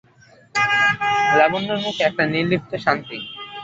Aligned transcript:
লাবণ্যর 1.37 1.79
মুখে 1.85 2.01
একটি 2.07 2.23
নির্লিপ্ত 2.33 2.71
শান্তি। 2.85 3.17